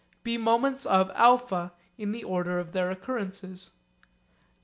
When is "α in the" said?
1.13-2.23